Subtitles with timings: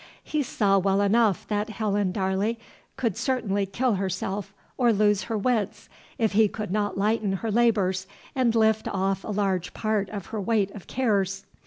[0.23, 2.57] He saw well enough that Helen Darley
[3.03, 8.07] would certainly kill herself or lose her wits, if he could not lighten her labors
[8.33, 11.45] and lift off a large part of her weight of cares.